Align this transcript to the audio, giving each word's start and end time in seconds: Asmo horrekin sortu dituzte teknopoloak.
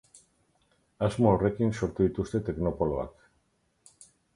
Asmo 1.09 1.29
horrekin 1.35 1.75
sortu 1.83 2.09
dituzte 2.09 2.45
teknopoloak. 2.51 3.33